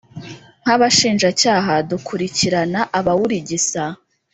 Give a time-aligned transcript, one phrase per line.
[0.61, 3.83] nk’abashinjacyaha dukurikirana abawurigisa